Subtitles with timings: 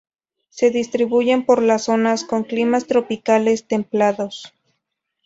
[0.49, 4.51] Se distribuyen por las zonas con climas tropicales-templados.